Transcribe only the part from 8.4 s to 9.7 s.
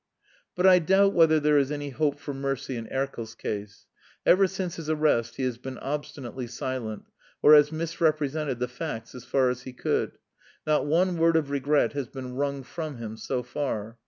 the facts as far as